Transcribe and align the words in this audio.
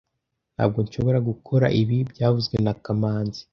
Ntabwo 0.55 0.77
nshobora 0.85 1.19
gukora 1.29 1.65
ibi 1.81 1.97
byavuzwe 2.11 2.55
na 2.65 2.73
kamanzi 2.83 3.41